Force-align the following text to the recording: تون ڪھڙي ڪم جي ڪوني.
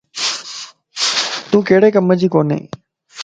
تون 1.49 1.61
ڪھڙي 1.67 1.89
ڪم 1.95 2.07
جي 2.19 2.27
ڪوني. 2.33 2.59